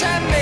I 0.00 0.18
may, 0.30 0.41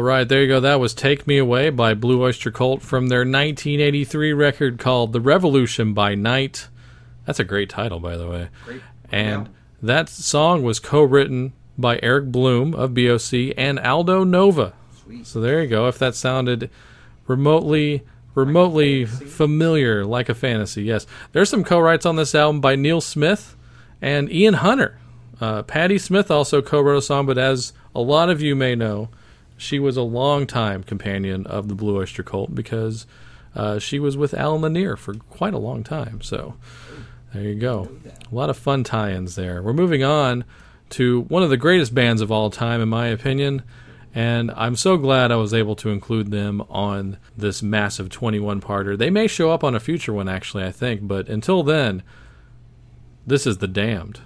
All 0.00 0.06
right, 0.06 0.26
there 0.26 0.40
you 0.40 0.48
go. 0.48 0.60
That 0.60 0.80
was 0.80 0.94
Take 0.94 1.26
Me 1.26 1.36
Away 1.36 1.68
by 1.68 1.92
Blue 1.92 2.22
Oyster 2.22 2.50
Cult 2.50 2.80
from 2.80 3.08
their 3.08 3.18
1983 3.18 4.32
record 4.32 4.78
called 4.78 5.12
The 5.12 5.20
Revolution 5.20 5.92
by 5.92 6.14
Night. 6.14 6.68
That's 7.26 7.38
a 7.38 7.44
great 7.44 7.68
title, 7.68 8.00
by 8.00 8.16
the 8.16 8.26
way. 8.26 8.48
Great. 8.64 8.80
And 9.12 9.50
that 9.82 10.08
song 10.08 10.62
was 10.62 10.80
co 10.80 11.02
written 11.02 11.52
by 11.76 12.00
Eric 12.02 12.32
Bloom 12.32 12.74
of 12.74 12.94
BOC 12.94 13.52
and 13.58 13.78
Aldo 13.78 14.24
Nova. 14.24 14.72
Sweet. 15.04 15.26
So 15.26 15.38
there 15.38 15.60
you 15.60 15.68
go. 15.68 15.86
If 15.86 15.98
that 15.98 16.14
sounded 16.14 16.70
remotely 17.26 18.02
remotely 18.34 19.04
familiar 19.04 20.06
like 20.06 20.30
a 20.30 20.34
fantasy, 20.34 20.84
yes. 20.84 21.06
There's 21.32 21.50
some 21.50 21.62
co-writes 21.62 22.06
on 22.06 22.16
this 22.16 22.34
album 22.34 22.62
by 22.62 22.74
Neil 22.74 23.02
Smith 23.02 23.54
and 24.00 24.32
Ian 24.32 24.54
Hunter. 24.54 24.98
Uh, 25.42 25.62
Patti 25.62 25.98
Smith 25.98 26.30
also 26.30 26.62
co-wrote 26.62 26.96
a 26.96 27.02
song, 27.02 27.26
but 27.26 27.36
as 27.36 27.74
a 27.94 28.00
lot 28.00 28.30
of 28.30 28.40
you 28.40 28.56
may 28.56 28.74
know, 28.74 29.10
she 29.60 29.78
was 29.78 29.98
a 29.98 30.02
long-time 30.02 30.82
companion 30.82 31.46
of 31.46 31.68
the 31.68 31.74
Blue 31.74 31.98
Oyster 31.98 32.22
Cult 32.22 32.54
because 32.54 33.06
uh, 33.54 33.78
she 33.78 33.98
was 33.98 34.16
with 34.16 34.32
Allen 34.32 34.62
Lanier 34.62 34.96
for 34.96 35.14
quite 35.14 35.52
a 35.52 35.58
long 35.58 35.84
time. 35.84 36.22
So 36.22 36.54
there 37.34 37.42
you 37.42 37.56
go. 37.56 37.90
A 38.30 38.34
lot 38.34 38.48
of 38.48 38.56
fun 38.56 38.84
tie-ins 38.84 39.34
there. 39.34 39.62
We're 39.62 39.74
moving 39.74 40.02
on 40.02 40.44
to 40.90 41.20
one 41.22 41.42
of 41.42 41.50
the 41.50 41.58
greatest 41.58 41.94
bands 41.94 42.22
of 42.22 42.32
all 42.32 42.48
time, 42.48 42.80
in 42.80 42.88
my 42.88 43.08
opinion, 43.08 43.62
and 44.14 44.50
I'm 44.52 44.76
so 44.76 44.96
glad 44.96 45.30
I 45.30 45.36
was 45.36 45.52
able 45.52 45.76
to 45.76 45.90
include 45.90 46.30
them 46.30 46.62
on 46.70 47.18
this 47.36 47.62
massive 47.62 48.08
21 48.08 48.62
parter. 48.62 48.96
They 48.96 49.10
may 49.10 49.26
show 49.26 49.50
up 49.50 49.62
on 49.62 49.74
a 49.74 49.80
future 49.80 50.14
one, 50.14 50.28
actually, 50.28 50.64
I 50.64 50.72
think, 50.72 51.06
but 51.06 51.28
until 51.28 51.62
then, 51.62 52.02
this 53.26 53.46
is 53.46 53.58
The 53.58 53.68
Damned. 53.68 54.20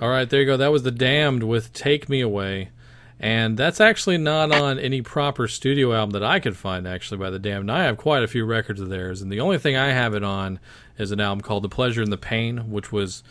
All 0.00 0.08
right, 0.08 0.30
there 0.30 0.40
you 0.40 0.46
go. 0.46 0.56
That 0.56 0.72
was 0.72 0.82
The 0.82 0.90
Damned 0.90 1.42
with 1.42 1.74
Take 1.74 2.08
Me 2.08 2.22
Away. 2.22 2.70
And 3.18 3.58
that's 3.58 3.82
actually 3.82 4.16
not 4.16 4.50
on 4.50 4.78
any 4.78 5.02
proper 5.02 5.46
studio 5.46 5.92
album 5.92 6.12
that 6.12 6.24
I 6.24 6.40
could 6.40 6.56
find, 6.56 6.88
actually, 6.88 7.18
by 7.18 7.28
The 7.28 7.38
Damned. 7.38 7.70
I 7.70 7.84
have 7.84 7.98
quite 7.98 8.22
a 8.22 8.28
few 8.28 8.46
records 8.46 8.80
of 8.80 8.88
theirs. 8.88 9.20
And 9.20 9.30
the 9.30 9.40
only 9.40 9.58
thing 9.58 9.76
I 9.76 9.88
have 9.90 10.14
it 10.14 10.24
on 10.24 10.58
is 10.96 11.10
an 11.10 11.20
album 11.20 11.42
called 11.42 11.64
The 11.64 11.68
Pleasure 11.68 12.00
and 12.00 12.10
the 12.10 12.16
Pain, 12.16 12.70
which 12.70 12.90
was 12.90 13.22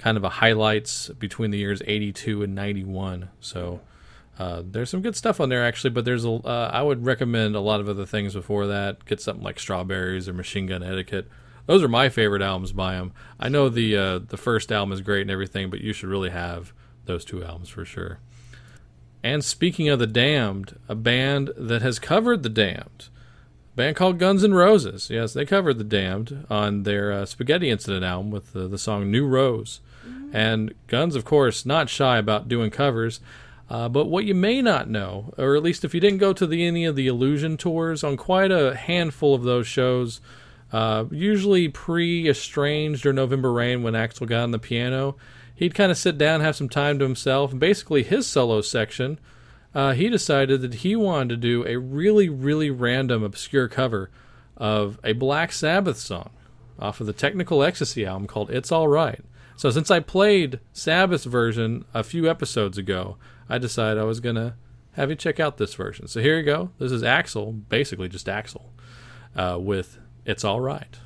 kind 0.00 0.16
of 0.16 0.24
a 0.24 0.28
highlights 0.28 1.10
between 1.10 1.52
the 1.52 1.58
years 1.58 1.80
82 1.86 2.42
and 2.42 2.56
91. 2.56 3.28
So 3.38 3.80
uh, 4.36 4.64
there's 4.68 4.90
some 4.90 5.02
good 5.02 5.14
stuff 5.14 5.40
on 5.40 5.48
there, 5.48 5.64
actually. 5.64 5.90
But 5.90 6.04
there's 6.04 6.24
a, 6.24 6.32
uh, 6.32 6.70
I 6.72 6.82
would 6.82 7.06
recommend 7.06 7.54
a 7.54 7.60
lot 7.60 7.78
of 7.78 7.88
other 7.88 8.04
things 8.04 8.34
before 8.34 8.66
that. 8.66 9.04
Get 9.04 9.20
something 9.20 9.44
like 9.44 9.60
Strawberries 9.60 10.28
or 10.28 10.32
Machine 10.32 10.66
Gun 10.66 10.82
Etiquette. 10.82 11.28
Those 11.66 11.82
are 11.82 11.88
my 11.88 12.08
favorite 12.08 12.42
albums 12.42 12.72
by 12.72 12.94
them. 12.94 13.12
I 13.38 13.48
know 13.48 13.68
the 13.68 13.96
uh, 13.96 14.18
the 14.20 14.36
first 14.36 14.72
album 14.72 14.92
is 14.92 15.00
great 15.00 15.22
and 15.22 15.30
everything, 15.30 15.70
but 15.70 15.80
you 15.80 15.92
should 15.92 16.08
really 16.08 16.30
have 16.30 16.72
those 17.04 17.24
two 17.24 17.44
albums 17.44 17.68
for 17.68 17.84
sure. 17.84 18.18
And 19.22 19.44
speaking 19.44 19.88
of 19.88 19.98
the 19.98 20.06
Damned, 20.06 20.78
a 20.88 20.94
band 20.94 21.50
that 21.56 21.82
has 21.82 21.98
covered 21.98 22.42
the 22.42 22.48
Damned, 22.48 23.08
band 23.74 23.96
called 23.96 24.18
Guns 24.18 24.44
N' 24.44 24.54
Roses. 24.54 25.10
Yes, 25.10 25.32
they 25.32 25.44
covered 25.44 25.78
The 25.78 25.84
Damned 25.84 26.46
on 26.48 26.84
their 26.84 27.12
uh, 27.12 27.26
Spaghetti 27.26 27.68
Incident 27.68 28.04
album 28.04 28.30
with 28.30 28.52
the, 28.52 28.68
the 28.68 28.78
song 28.78 29.10
New 29.10 29.26
Rose. 29.26 29.80
And 30.32 30.74
Guns, 30.86 31.16
of 31.16 31.24
course, 31.24 31.66
not 31.66 31.88
shy 31.88 32.18
about 32.18 32.48
doing 32.48 32.70
covers. 32.70 33.20
Uh, 33.68 33.88
but 33.88 34.06
what 34.06 34.24
you 34.24 34.34
may 34.34 34.62
not 34.62 34.88
know, 34.88 35.34
or 35.36 35.56
at 35.56 35.62
least 35.62 35.84
if 35.84 35.92
you 35.92 36.00
didn't 36.00 36.18
go 36.18 36.32
to 36.32 36.46
the, 36.46 36.64
any 36.64 36.84
of 36.84 36.94
the 36.94 37.08
Illusion 37.08 37.56
tours, 37.56 38.04
on 38.04 38.16
quite 38.16 38.52
a 38.52 38.76
handful 38.76 39.34
of 39.34 39.42
those 39.42 39.66
shows, 39.66 40.20
uh, 40.72 41.04
usually 41.10 41.68
pre 41.68 42.28
Estranged 42.28 43.06
or 43.06 43.12
November 43.12 43.52
Rain 43.52 43.82
when 43.82 43.94
Axl 43.94 44.26
got 44.26 44.42
on 44.42 44.50
the 44.50 44.58
piano, 44.58 45.16
he'd 45.54 45.74
kind 45.74 45.90
of 45.90 45.98
sit 45.98 46.18
down, 46.18 46.40
have 46.40 46.56
some 46.56 46.68
time 46.68 46.98
to 46.98 47.04
himself, 47.04 47.50
and 47.50 47.60
basically 47.60 48.02
his 48.02 48.26
solo 48.26 48.60
section, 48.60 49.18
uh, 49.74 49.92
he 49.92 50.08
decided 50.08 50.62
that 50.62 50.74
he 50.76 50.96
wanted 50.96 51.28
to 51.28 51.36
do 51.36 51.66
a 51.66 51.76
really, 51.76 52.28
really 52.28 52.70
random, 52.70 53.22
obscure 53.22 53.68
cover 53.68 54.10
of 54.56 54.98
a 55.04 55.12
Black 55.12 55.52
Sabbath 55.52 55.98
song 55.98 56.30
off 56.78 57.00
of 57.00 57.06
the 57.06 57.12
Technical 57.12 57.62
Ecstasy 57.62 58.04
album 58.04 58.26
called 58.26 58.50
It's 58.50 58.72
All 58.72 58.88
Right. 58.88 59.20
So 59.56 59.70
since 59.70 59.90
I 59.90 60.00
played 60.00 60.60
Sabbath's 60.72 61.24
version 61.24 61.84
a 61.94 62.02
few 62.02 62.28
episodes 62.28 62.76
ago, 62.76 63.16
I 63.48 63.58
decided 63.58 64.00
I 64.00 64.04
was 64.04 64.20
going 64.20 64.36
to 64.36 64.54
have 64.92 65.10
you 65.10 65.16
check 65.16 65.40
out 65.40 65.56
this 65.56 65.74
version. 65.74 66.08
So 66.08 66.20
here 66.20 66.38
you 66.38 66.44
go. 66.44 66.70
This 66.78 66.92
is 66.92 67.02
Axl, 67.02 67.62
basically 67.68 68.08
just 68.08 68.26
Axl, 68.26 68.64
uh, 69.34 69.58
with 69.58 69.98
It's 70.26 70.42
All 70.44 70.60
Right. 70.60 70.98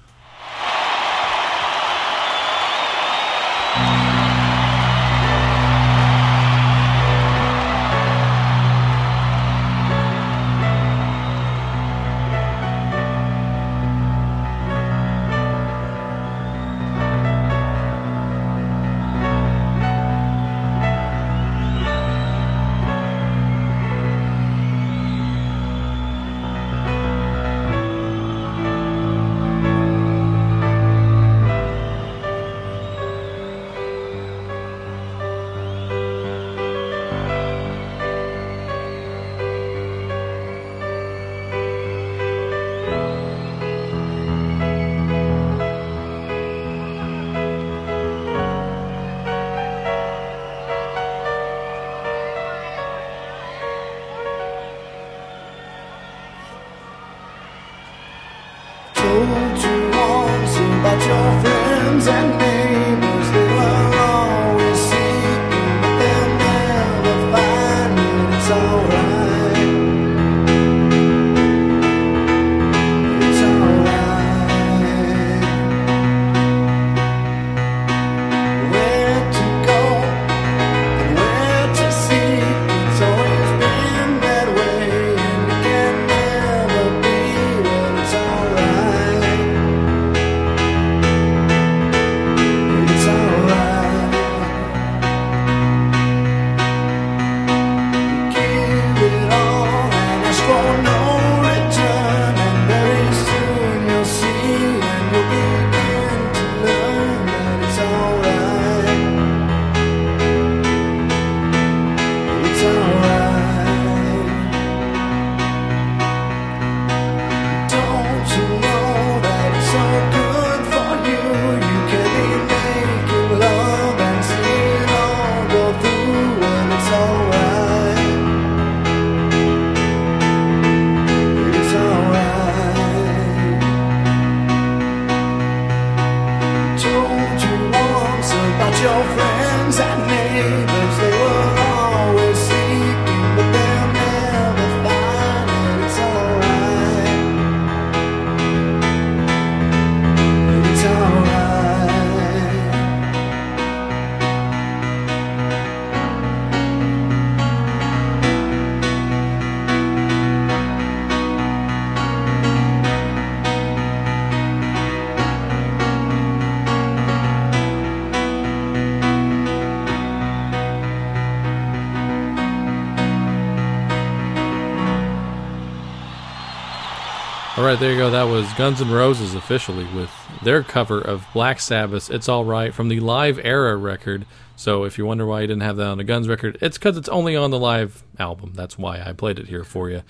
Right, 177.70 177.78
there 177.78 177.92
you 177.92 177.98
go. 177.98 178.10
That 178.10 178.24
was 178.24 178.52
Guns 178.54 178.80
N' 178.80 178.90
Roses 178.90 179.36
officially 179.36 179.84
with 179.94 180.10
their 180.42 180.64
cover 180.64 181.00
of 181.00 181.24
Black 181.32 181.60
Sabbath's 181.60 182.10
"It's 182.10 182.28
All 182.28 182.44
Right" 182.44 182.74
from 182.74 182.88
the 182.88 182.98
Live 182.98 183.38
Era 183.44 183.76
record. 183.76 184.26
So, 184.56 184.82
if 184.82 184.98
you 184.98 185.06
wonder 185.06 185.24
why 185.24 185.42
you 185.42 185.46
didn't 185.46 185.62
have 185.62 185.76
that 185.76 185.86
on 185.86 185.98
the 185.98 186.02
Guns 186.02 186.26
record, 186.26 186.58
it's 186.60 186.76
because 186.78 186.96
it's 186.96 187.08
only 187.08 187.36
on 187.36 187.52
the 187.52 187.60
live 187.60 188.02
album. 188.18 188.54
That's 188.56 188.76
why 188.76 189.00
I 189.00 189.12
played 189.12 189.38
it 189.38 189.46
here 189.46 189.62
for 189.62 189.88
you. 189.88 190.02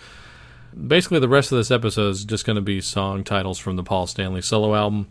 Basically, 0.75 1.19
the 1.19 1.29
rest 1.29 1.53
of 1.53 1.59
this 1.59 1.71
episode 1.71 2.09
is 2.09 2.25
just 2.25 2.47
going 2.47 2.57
to 2.57 2.63
be 2.63 2.81
song 2.81 3.25
titles 3.25 3.59
from 3.59 3.77
the 3.77 3.85
Paul 3.85 4.07
Stanley 4.07 4.41
solo 4.41 4.75
album. 4.75 5.09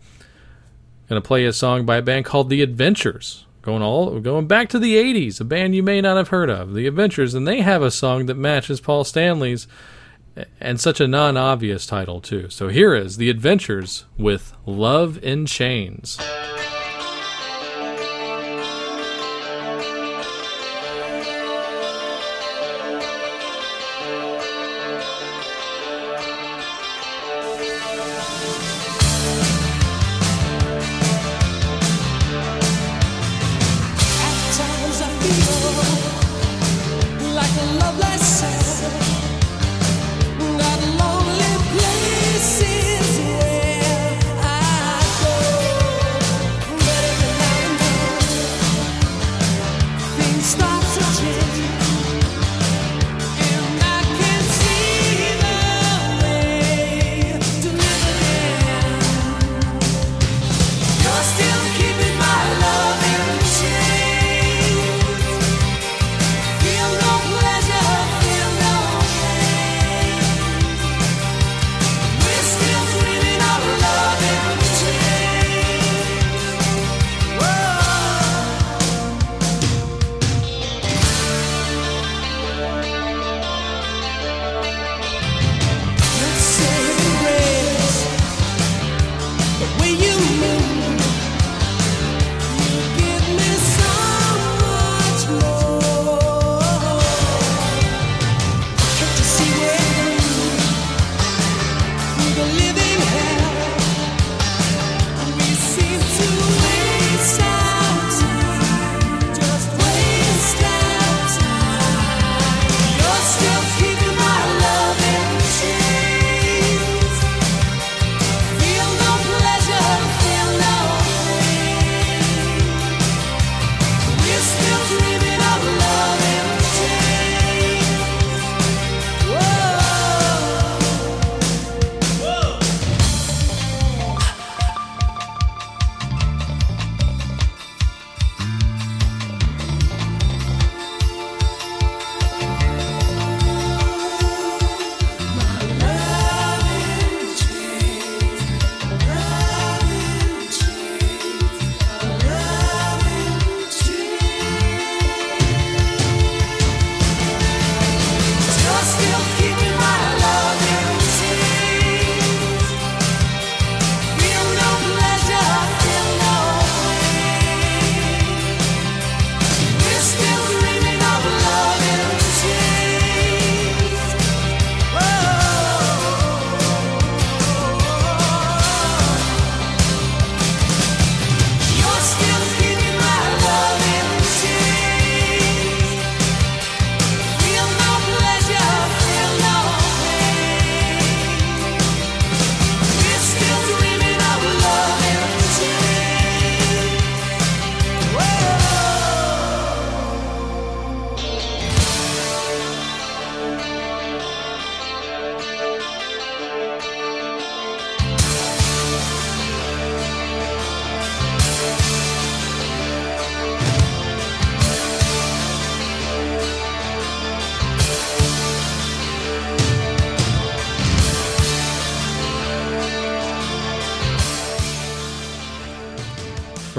Going 1.08 1.22
to 1.22 1.26
play 1.26 1.44
a 1.44 1.52
song 1.52 1.86
by 1.86 1.98
a 1.98 2.02
band 2.02 2.24
called 2.24 2.50
The 2.50 2.62
Adventures, 2.62 3.46
going 3.62 3.82
all 3.82 4.18
going 4.18 4.48
back 4.48 4.68
to 4.70 4.80
the 4.80 4.96
'80s, 4.96 5.40
a 5.40 5.44
band 5.44 5.76
you 5.76 5.84
may 5.84 6.00
not 6.00 6.16
have 6.16 6.28
heard 6.28 6.50
of, 6.50 6.74
The 6.74 6.88
Adventures, 6.88 7.32
and 7.32 7.46
they 7.46 7.60
have 7.60 7.82
a 7.82 7.92
song 7.92 8.26
that 8.26 8.34
matches 8.34 8.80
Paul 8.80 9.04
Stanley's 9.04 9.68
and 10.60 10.80
such 10.80 11.00
a 11.00 11.08
non 11.08 11.36
obvious 11.36 11.86
title, 11.86 12.20
too. 12.20 12.48
So 12.50 12.68
here 12.68 12.94
is 12.94 13.16
The 13.16 13.30
Adventures 13.30 14.04
with 14.16 14.52
Love 14.66 15.22
in 15.22 15.46
Chains. 15.46 16.18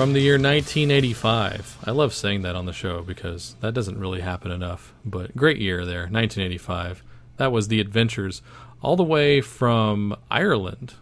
From 0.02 0.14
the 0.14 0.20
year 0.20 0.34
1985. 0.34 1.78
I 1.86 1.92
love 1.92 2.12
saying 2.12 2.42
that 2.42 2.56
on 2.56 2.66
the 2.66 2.74
show 2.74 3.04
because 3.04 3.56
that 3.62 3.76
doesn't 3.76 4.00
really 4.00 4.22
happen 4.22 4.50
enough. 4.50 4.96
But 5.06 5.36
great 5.36 5.60
year 5.60 5.86
there, 5.86 6.08
1985. 6.08 7.04
That 7.38 7.52
was 7.52 7.68
The 7.68 7.80
Adventures, 7.80 8.42
all 8.82 8.96
the 8.96 9.04
way 9.04 9.42
from 9.42 10.16
Ireland. 10.32 10.96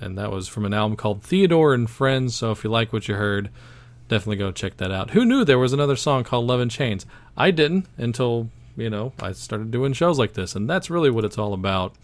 And 0.00 0.16
that 0.16 0.30
was 0.30 0.48
from 0.48 0.64
an 0.64 0.72
album 0.72 0.96
called 0.96 1.22
Theodore 1.22 1.74
and 1.74 1.88
Friends. 1.90 2.34
So 2.34 2.50
if 2.50 2.64
you 2.64 2.70
like 2.70 2.94
what 2.94 3.08
you 3.08 3.16
heard, 3.16 3.50
definitely 4.08 4.36
go 4.36 4.52
check 4.52 4.78
that 4.78 4.90
out. 4.90 5.10
Who 5.10 5.26
knew 5.26 5.44
there 5.44 5.58
was 5.58 5.74
another 5.74 5.94
song 5.94 6.24
called 6.24 6.46
Love 6.46 6.60
and 6.60 6.70
Chains? 6.70 7.04
I 7.36 7.50
didn't 7.50 7.84
until, 7.98 8.48
you 8.74 8.88
know, 8.88 9.12
I 9.20 9.32
started 9.32 9.70
doing 9.70 9.92
shows 9.92 10.18
like 10.18 10.32
this. 10.32 10.56
And 10.56 10.66
that's 10.66 10.88
really 10.88 11.10
what 11.10 11.26
it's 11.26 11.36
all 11.36 11.52
about. 11.52 11.94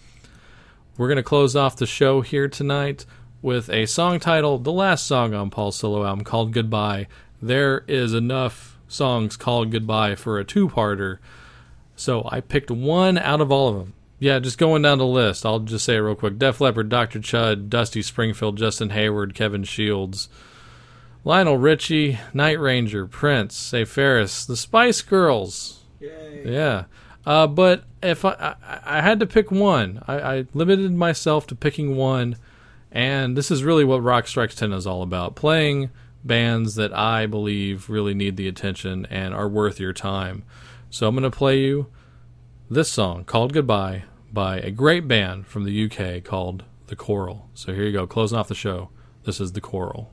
We're 0.98 1.08
going 1.08 1.16
to 1.16 1.22
close 1.22 1.56
off 1.56 1.76
the 1.76 1.86
show 1.86 2.20
here 2.20 2.46
tonight 2.46 3.06
with 3.42 3.68
a 3.68 3.86
song 3.86 4.20
titled, 4.20 4.64
the 4.64 4.72
last 4.72 5.04
song 5.04 5.34
on 5.34 5.50
Paul's 5.50 5.76
solo 5.76 6.06
album 6.06 6.24
called 6.24 6.52
Goodbye. 6.52 7.08
There 7.42 7.84
is 7.88 8.14
enough 8.14 8.78
songs 8.86 9.36
called 9.36 9.72
Goodbye 9.72 10.14
for 10.14 10.38
a 10.38 10.44
two 10.44 10.68
parter. 10.68 11.18
So 11.96 12.26
I 12.30 12.40
picked 12.40 12.70
one 12.70 13.18
out 13.18 13.40
of 13.40 13.50
all 13.50 13.68
of 13.68 13.76
them. 13.76 13.94
Yeah, 14.18 14.38
just 14.38 14.56
going 14.56 14.82
down 14.82 14.98
the 14.98 15.06
list. 15.06 15.44
I'll 15.44 15.58
just 15.58 15.84
say 15.84 15.96
it 15.96 15.98
real 15.98 16.14
quick 16.14 16.38
Def 16.38 16.60
Leppard, 16.60 16.88
Dr. 16.88 17.18
Chud, 17.18 17.68
Dusty 17.68 18.02
Springfield, 18.02 18.56
Justin 18.56 18.90
Hayward, 18.90 19.34
Kevin 19.34 19.64
Shields, 19.64 20.28
Lionel 21.24 21.58
Richie, 21.58 22.20
Night 22.32 22.60
Ranger, 22.60 23.06
Prince, 23.06 23.56
Say 23.56 23.84
Ferris, 23.84 24.44
The 24.44 24.56
Spice 24.56 25.02
Girls. 25.02 25.80
Yeah. 26.44 26.84
Uh, 27.26 27.48
but 27.48 27.84
if 28.02 28.24
I, 28.24 28.54
I, 28.62 28.98
I 28.98 29.00
had 29.00 29.18
to 29.20 29.26
pick 29.26 29.50
one, 29.50 30.02
I, 30.06 30.20
I 30.20 30.46
limited 30.54 30.92
myself 30.92 31.46
to 31.48 31.54
picking 31.56 31.96
one, 31.96 32.36
and 32.92 33.36
this 33.36 33.50
is 33.50 33.64
really 33.64 33.84
what 33.84 34.02
Rock 34.02 34.26
Strikes 34.26 34.54
10 34.54 34.72
is 34.72 34.86
all 34.86 35.02
about 35.02 35.34
playing 35.34 35.90
bands 36.24 36.74
that 36.76 36.92
I 36.92 37.26
believe 37.26 37.88
really 37.88 38.14
need 38.14 38.36
the 38.36 38.48
attention 38.48 39.06
and 39.10 39.34
are 39.34 39.48
worth 39.48 39.80
your 39.80 39.92
time. 39.92 40.44
So 40.90 41.08
I'm 41.08 41.14
going 41.14 41.28
to 41.28 41.36
play 41.36 41.58
you 41.58 41.88
this 42.70 42.92
song 42.92 43.24
called 43.24 43.52
Goodbye 43.52 44.04
by 44.32 44.58
a 44.58 44.70
great 44.70 45.08
band 45.08 45.46
from 45.46 45.64
the 45.64 45.84
UK 45.84 46.22
called 46.22 46.64
The 46.86 46.96
Coral. 46.96 47.48
So 47.54 47.72
here 47.72 47.84
you 47.84 47.92
go, 47.92 48.06
closing 48.06 48.38
off 48.38 48.48
the 48.48 48.54
show. 48.54 48.90
This 49.24 49.40
is 49.40 49.52
The 49.52 49.60
Coral. 49.60 50.11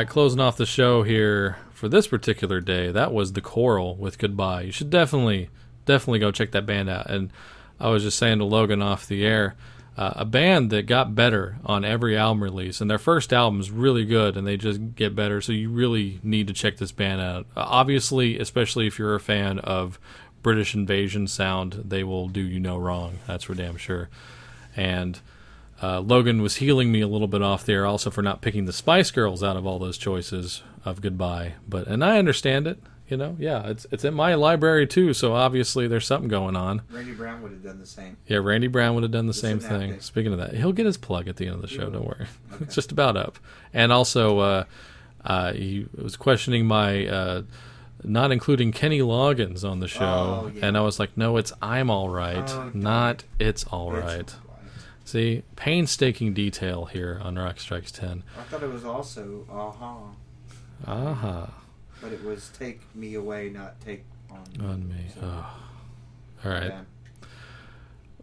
Right, 0.00 0.08
closing 0.08 0.40
off 0.40 0.56
the 0.56 0.64
show 0.64 1.02
here 1.02 1.58
for 1.74 1.86
this 1.86 2.06
particular 2.06 2.58
day. 2.60 2.90
That 2.90 3.12
was 3.12 3.34
the 3.34 3.42
Coral 3.42 3.96
with 3.96 4.16
Goodbye. 4.16 4.62
You 4.62 4.72
should 4.72 4.88
definitely, 4.88 5.50
definitely 5.84 6.20
go 6.20 6.30
check 6.30 6.52
that 6.52 6.64
band 6.64 6.88
out. 6.88 7.10
And 7.10 7.30
I 7.78 7.90
was 7.90 8.02
just 8.02 8.18
saying 8.18 8.38
to 8.38 8.44
Logan 8.46 8.80
off 8.80 9.06
the 9.06 9.26
air, 9.26 9.56
uh, 9.98 10.14
a 10.16 10.24
band 10.24 10.70
that 10.70 10.86
got 10.86 11.14
better 11.14 11.58
on 11.66 11.84
every 11.84 12.16
album 12.16 12.42
release, 12.42 12.80
and 12.80 12.90
their 12.90 12.98
first 12.98 13.30
album 13.30 13.60
is 13.60 13.70
really 13.70 14.06
good, 14.06 14.38
and 14.38 14.46
they 14.46 14.56
just 14.56 14.94
get 14.94 15.14
better. 15.14 15.42
So 15.42 15.52
you 15.52 15.68
really 15.68 16.18
need 16.22 16.46
to 16.46 16.54
check 16.54 16.78
this 16.78 16.92
band 16.92 17.20
out. 17.20 17.46
Obviously, 17.54 18.38
especially 18.38 18.86
if 18.86 18.98
you're 18.98 19.14
a 19.14 19.20
fan 19.20 19.58
of 19.58 20.00
British 20.42 20.74
invasion 20.74 21.26
sound, 21.26 21.82
they 21.84 22.04
will 22.04 22.28
do 22.28 22.40
you 22.40 22.58
no 22.58 22.78
wrong. 22.78 23.18
That's 23.26 23.44
for 23.44 23.54
damn 23.54 23.76
sure. 23.76 24.08
And 24.74 25.20
uh, 25.82 26.00
Logan 26.00 26.42
was 26.42 26.56
healing 26.56 26.92
me 26.92 27.00
a 27.00 27.08
little 27.08 27.28
bit 27.28 27.42
off 27.42 27.64
there, 27.64 27.86
also 27.86 28.10
for 28.10 28.22
not 28.22 28.40
picking 28.42 28.64
the 28.66 28.72
Spice 28.72 29.10
Girls 29.10 29.42
out 29.42 29.56
of 29.56 29.66
all 29.66 29.78
those 29.78 29.96
choices 29.98 30.62
of 30.84 31.00
Goodbye. 31.00 31.54
But 31.68 31.86
and 31.86 32.04
I 32.04 32.18
understand 32.18 32.66
it. 32.66 32.78
You 33.08 33.16
know, 33.16 33.34
yeah, 33.40 33.66
it's 33.66 33.86
it's 33.90 34.04
in 34.04 34.14
my 34.14 34.34
library 34.34 34.86
too. 34.86 35.12
So 35.14 35.34
obviously 35.34 35.88
there's 35.88 36.06
something 36.06 36.28
going 36.28 36.54
on. 36.54 36.82
Randy 36.92 37.12
Brown 37.12 37.42
would 37.42 37.50
have 37.50 37.64
done 37.64 37.80
the 37.80 37.86
same. 37.86 38.16
Yeah, 38.28 38.36
Randy 38.38 38.68
Brown 38.68 38.94
would 38.94 39.02
have 39.02 39.10
done 39.10 39.26
the 39.26 39.34
same 39.34 39.58
thing. 39.58 39.98
Speaking 40.00 40.32
of 40.32 40.38
that, 40.38 40.54
he'll 40.54 40.72
get 40.72 40.86
his 40.86 40.96
plug 40.96 41.26
at 41.26 41.34
the 41.36 41.46
end 41.46 41.56
of 41.56 41.60
the 41.62 41.66
show. 41.66 41.90
Don't 41.90 42.04
worry, 42.04 42.26
it's 42.60 42.74
just 42.76 42.92
about 42.92 43.16
up. 43.16 43.40
And 43.74 43.90
also, 43.90 44.38
uh, 44.38 44.64
uh, 45.24 45.52
he 45.54 45.86
was 46.00 46.14
questioning 46.16 46.66
my 46.66 47.04
uh, 47.08 47.42
not 48.04 48.30
including 48.30 48.70
Kenny 48.70 49.00
Loggins 49.00 49.68
on 49.68 49.80
the 49.80 49.88
show, 49.88 50.44
Oh, 50.46 50.52
yeah. 50.54 50.66
and 50.68 50.76
I 50.76 50.80
was 50.82 51.00
like, 51.00 51.16
no, 51.16 51.36
it's 51.36 51.52
I'm 51.60 51.90
all 51.90 52.08
right, 52.10 52.48
Oh, 52.48 52.70
not 52.74 53.24
it's 53.40 53.64
all 53.64 53.92
It's 53.96 54.04
all 54.04 54.08
right. 54.16 54.34
See, 55.10 55.42
painstaking 55.56 56.34
detail 56.34 56.84
here 56.84 57.20
on 57.24 57.34
Rock 57.34 57.58
Strikes 57.58 57.90
Ten. 57.90 58.22
I 58.38 58.44
thought 58.44 58.62
it 58.62 58.70
was 58.70 58.84
also 58.84 59.44
aha, 59.50 60.02
Aha, 60.86 61.50
but 62.00 62.12
it 62.12 62.22
was 62.22 62.48
take 62.56 62.82
me 62.94 63.14
away, 63.14 63.50
not 63.50 63.80
take 63.80 64.04
on, 64.30 64.44
on 64.64 64.88
me. 64.88 65.06
So, 65.12 65.20
Oh. 65.24 65.46
All 66.44 66.52
right. 66.52 66.68
yeah. 66.70 66.80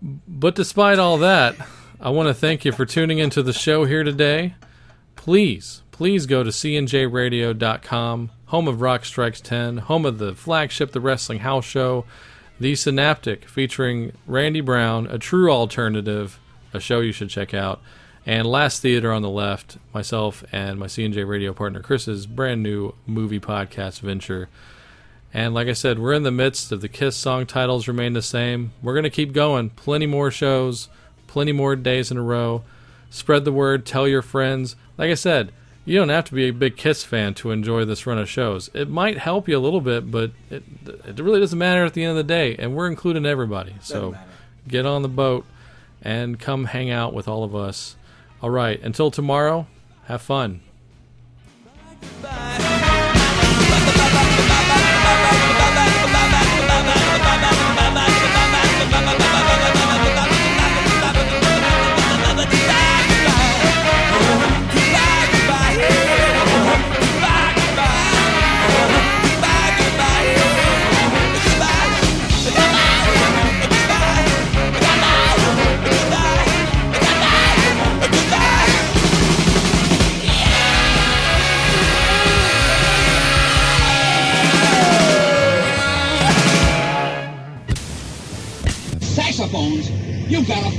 But 0.02 0.56
despite 0.56 0.98
all 0.98 1.18
that, 1.18 1.58
I 2.00 2.10
want 2.10 2.30
to 2.30 2.34
thank 2.34 2.64
you 2.64 2.72
for 2.72 2.86
tuning 2.86 3.18
into 3.18 3.44
the 3.44 3.52
show 3.52 3.84
here 3.84 4.06
today. 4.06 4.56
Please, 5.18 5.82
please 5.92 6.26
go 6.26 6.42
to 6.42 6.52
cnjradio.com, 6.52 8.32
home 8.46 8.68
of 8.70 8.80
Rock 8.80 9.04
Strikes 9.04 9.42
10, 9.42 9.80
home 9.80 10.06
of 10.06 10.20
the 10.20 10.34
flagship 10.36 10.94
The 10.94 11.02
Wrestling 11.02 11.40
House 11.40 11.66
Show, 11.66 12.06
The 12.62 12.76
Synaptic, 12.76 13.44
featuring 13.44 14.14
Randy 14.26 14.62
Brown, 14.62 15.06
a 15.08 15.20
true 15.20 15.52
alternative, 15.52 16.40
a 16.74 16.80
show 16.80 17.00
you 17.00 17.12
should 17.12 17.30
check 17.30 17.54
out. 17.54 17.82
And 18.26 18.46
Last 18.46 18.82
Theater 18.82 19.14
on 19.14 19.22
the 19.22 19.30
left, 19.30 19.78
myself 19.94 20.44
and 20.52 20.78
my 20.78 20.88
CNJ 20.88 21.26
radio 21.26 21.54
partner 21.54 21.80
Chris's 21.80 22.26
brand 22.26 22.62
new 22.62 22.94
movie 23.06 23.40
podcast 23.40 24.02
venture. 24.02 24.50
And 25.34 25.54
like 25.54 25.70
I 25.70 25.74
said, 25.74 25.98
we're 25.98 26.14
in 26.14 26.24
the 26.24 26.32
midst 26.32 26.72
of 26.74 26.82
the 26.82 26.90
Kiss 26.90 27.16
song 27.16 27.46
titles 27.46 27.88
remain 27.88 28.14
the 28.14 28.22
same. 28.22 28.74
We're 28.82 28.94
going 28.94 29.04
to 29.04 29.10
keep 29.10 29.32
going. 29.32 29.70
Plenty 29.70 30.08
more 30.08 30.30
shows, 30.30 30.90
plenty 31.28 31.54
more 31.54 31.78
days 31.78 32.12
in 32.12 32.18
a 32.18 32.22
row. 32.22 32.64
Spread 33.10 33.46
the 33.46 33.54
word, 33.54 33.86
tell 33.86 34.08
your 34.08 34.22
friends. 34.22 34.76
Like 34.98 35.10
I 35.10 35.14
said, 35.16 35.54
you 35.86 35.98
don't 35.98 36.10
have 36.10 36.26
to 36.26 36.34
be 36.34 36.50
a 36.50 36.52
big 36.52 36.76
Kiss 36.76 37.06
fan 37.06 37.34
to 37.36 37.52
enjoy 37.52 37.86
this 37.86 38.06
run 38.06 38.18
of 38.18 38.30
shows. 38.30 38.70
It 38.74 38.90
might 38.90 39.20
help 39.20 39.48
you 39.48 39.58
a 39.58 39.60
little 39.60 39.80
bit, 39.80 40.12
but 40.12 40.32
it, 40.50 40.64
it 40.86 41.18
really 41.20 41.40
doesn't 41.40 41.58
matter 41.58 41.86
at 41.86 41.94
the 41.94 42.04
end 42.04 42.12
of 42.12 42.18
the 42.18 42.24
day. 42.24 42.58
And 42.58 42.76
we're 42.76 42.88
including 42.88 43.26
everybody. 43.26 43.76
So 43.80 44.12
matter. 44.12 44.26
get 44.68 44.86
on 44.86 45.02
the 45.02 45.08
boat 45.08 45.46
and 46.02 46.40
come 46.40 46.66
hang 46.66 46.90
out 46.90 47.14
with 47.14 47.28
all 47.28 47.44
of 47.44 47.56
us. 47.56 47.96
All 48.42 48.50
right, 48.50 48.82
until 48.82 49.12
tomorrow, 49.12 49.68
have 50.06 50.22
fun. 50.22 50.62
Saxophones? 52.22 52.67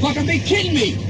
Gotta 0.00 0.14
fucking 0.14 0.26
be 0.28 0.38
kidding 0.40 0.74
me! 0.74 1.07